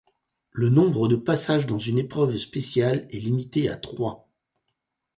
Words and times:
Le 0.49 0.69
nombre 0.69 1.07
de 1.07 1.15
passages 1.15 1.67
dans 1.67 1.77
une 1.77 1.99
épreuve 1.99 2.35
spéciale 2.35 3.05
est 3.11 3.19
limité 3.19 3.69
à 3.69 3.77
trois. 3.77 4.27